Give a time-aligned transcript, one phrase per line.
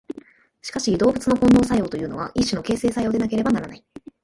[0.63, 3.85] しかし動物の本能作用というのは一種の形成作用でなければならない。